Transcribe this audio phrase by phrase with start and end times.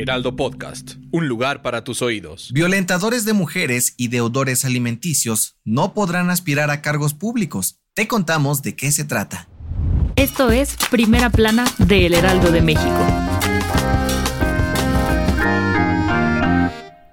[0.00, 2.52] Heraldo Podcast, un lugar para tus oídos.
[2.54, 7.82] Violentadores de mujeres y deudores alimenticios no podrán aspirar a cargos públicos.
[7.92, 9.50] Te contamos de qué se trata.
[10.16, 13.06] Esto es Primera Plana de El Heraldo de México.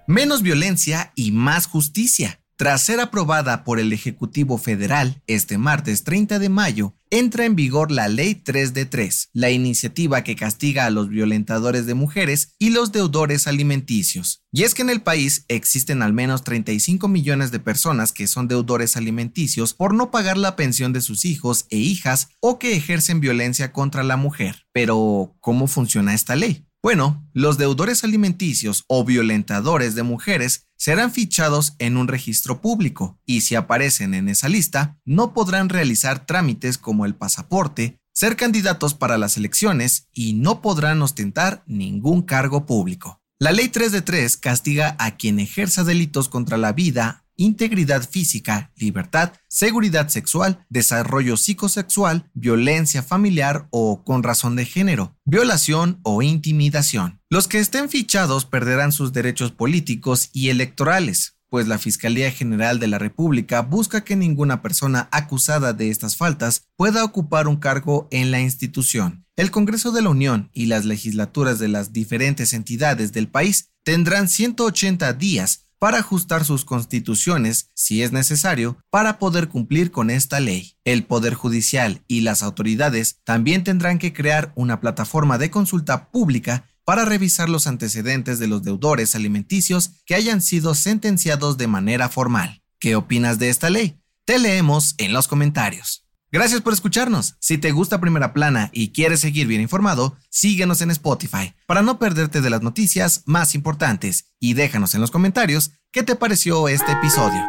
[0.07, 2.39] Menos violencia y más justicia.
[2.55, 7.91] Tras ser aprobada por el Ejecutivo Federal este martes 30 de mayo, entra en vigor
[7.91, 12.69] la Ley 3 de 3, la iniciativa que castiga a los violentadores de mujeres y
[12.69, 14.43] los deudores alimenticios.
[14.51, 18.47] Y es que en el país existen al menos 35 millones de personas que son
[18.47, 23.19] deudores alimenticios por no pagar la pensión de sus hijos e hijas o que ejercen
[23.19, 24.65] violencia contra la mujer.
[24.73, 26.66] Pero, ¿cómo funciona esta ley?
[26.83, 33.41] Bueno, los deudores alimenticios o violentadores de mujeres serán fichados en un registro público y
[33.41, 39.17] si aparecen en esa lista, no podrán realizar trámites como el pasaporte, ser candidatos para
[39.17, 43.21] las elecciones y no podrán ostentar ningún cargo público.
[43.39, 48.71] La Ley 3 de 3 castiga a quien ejerza delitos contra la vida, integridad física,
[48.75, 57.21] libertad, seguridad sexual, desarrollo psicosexual, violencia familiar o con razón de género, violación o intimidación.
[57.29, 62.87] Los que estén fichados perderán sus derechos políticos y electorales, pues la Fiscalía General de
[62.87, 68.31] la República busca que ninguna persona acusada de estas faltas pueda ocupar un cargo en
[68.31, 69.25] la institución.
[69.35, 74.27] El Congreso de la Unión y las legislaturas de las diferentes entidades del país tendrán
[74.27, 80.77] 180 días para ajustar sus constituciones, si es necesario, para poder cumplir con esta ley.
[80.83, 86.65] El Poder Judicial y las autoridades también tendrán que crear una plataforma de consulta pública
[86.85, 92.61] para revisar los antecedentes de los deudores alimenticios que hayan sido sentenciados de manera formal.
[92.79, 93.99] ¿Qué opinas de esta ley?
[94.25, 96.06] Te leemos en los comentarios.
[96.29, 97.35] Gracias por escucharnos.
[97.39, 101.99] Si te gusta Primera Plana y quieres seguir bien informado, síguenos en Spotify para no
[101.99, 106.91] perderte de las noticias más importantes y déjanos en los comentarios qué te pareció este
[106.91, 107.41] episodio.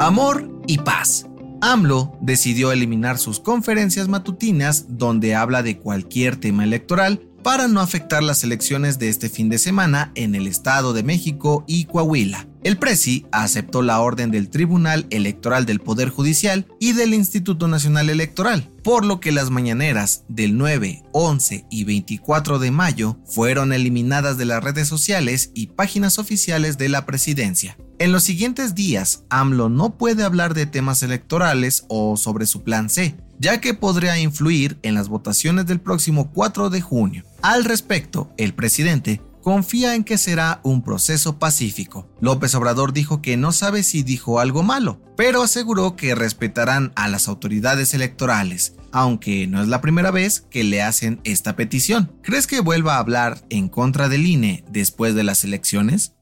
[0.00, 1.26] Amor y paz.
[1.60, 8.22] AMLO decidió eliminar sus conferencias matutinas donde habla de cualquier tema electoral para no afectar
[8.22, 12.48] las elecciones de este fin de semana en el Estado de México y Coahuila.
[12.64, 18.08] El Presi aceptó la orden del Tribunal Electoral del Poder Judicial y del Instituto Nacional
[18.08, 24.38] Electoral, por lo que las mañaneras del 9, 11 y 24 de mayo fueron eliminadas
[24.38, 27.76] de las redes sociales y páginas oficiales de la presidencia.
[27.98, 32.88] En los siguientes días, AMLO no puede hablar de temas electorales o sobre su plan
[32.88, 37.24] C, ya que podría influir en las votaciones del próximo 4 de junio.
[37.42, 42.08] Al respecto, el presidente confía en que será un proceso pacífico.
[42.18, 47.08] López Obrador dijo que no sabe si dijo algo malo, pero aseguró que respetarán a
[47.08, 52.10] las autoridades electorales, aunque no es la primera vez que le hacen esta petición.
[52.22, 56.13] ¿Crees que vuelva a hablar en contra del INE después de las elecciones?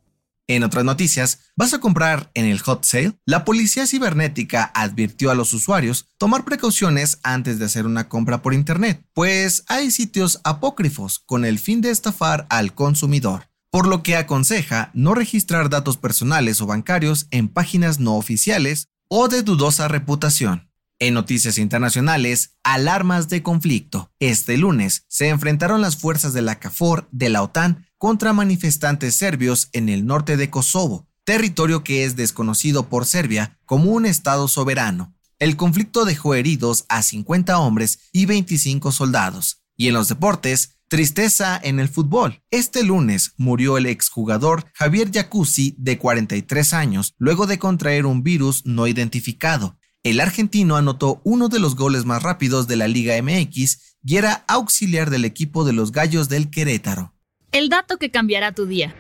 [0.55, 3.15] En otras noticias, ¿vas a comprar en el hot sale?
[3.25, 8.53] La policía cibernética advirtió a los usuarios tomar precauciones antes de hacer una compra por
[8.53, 14.15] internet, pues hay sitios apócrifos con el fin de estafar al consumidor, por lo que
[14.15, 20.69] aconseja no registrar datos personales o bancarios en páginas no oficiales o de dudosa reputación.
[20.99, 24.13] En noticias internacionales, alarmas de conflicto.
[24.21, 29.69] Este lunes se enfrentaron las fuerzas de la CAFOR de la OTAN contra manifestantes serbios
[29.73, 35.15] en el norte de Kosovo, territorio que es desconocido por Serbia como un estado soberano.
[35.39, 39.63] El conflicto dejó heridos a 50 hombres y 25 soldados.
[39.77, 42.43] Y en los deportes, tristeza en el fútbol.
[42.51, 48.67] Este lunes murió el exjugador Javier Jacuzzi de 43 años luego de contraer un virus
[48.67, 49.79] no identificado.
[50.03, 54.45] El argentino anotó uno de los goles más rápidos de la Liga MX y era
[54.49, 57.15] auxiliar del equipo de los Gallos del Querétaro.
[57.53, 58.95] El dato que cambiará tu día.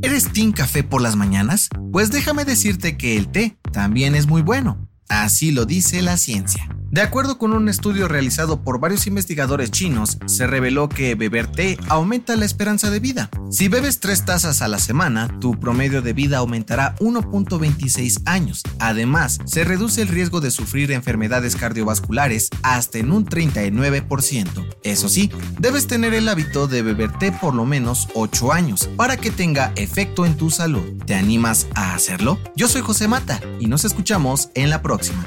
[0.00, 1.68] ¿Eres Team Café por las mañanas?
[1.90, 4.88] Pues déjame decirte que el té también es muy bueno.
[5.08, 6.75] Así lo dice la ciencia.
[6.96, 11.76] De acuerdo con un estudio realizado por varios investigadores chinos, se reveló que beber té
[11.90, 13.28] aumenta la esperanza de vida.
[13.50, 18.62] Si bebes tres tazas a la semana, tu promedio de vida aumentará 1.26 años.
[18.78, 24.66] Además, se reduce el riesgo de sufrir enfermedades cardiovasculares hasta en un 39%.
[24.82, 29.18] Eso sí, debes tener el hábito de beber té por lo menos 8 años para
[29.18, 31.04] que tenga efecto en tu salud.
[31.04, 32.38] ¿Te animas a hacerlo?
[32.56, 35.26] Yo soy José Mata y nos escuchamos en la próxima.